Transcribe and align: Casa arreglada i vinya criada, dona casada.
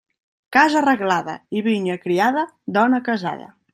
Casa 0.55 0.79
arreglada 0.79 1.35
i 1.59 1.63
vinya 1.67 1.99
criada, 2.07 2.47
dona 2.79 3.03
casada. 3.11 3.47